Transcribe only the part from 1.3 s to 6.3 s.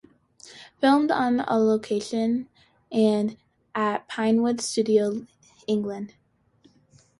location and at Pinewood Studios England.